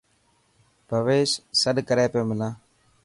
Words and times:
ڀويش 0.89 1.31
سڏ 1.61 1.75
ڪري 1.87 2.05
پيو 2.11 2.23
منا. 2.29 2.49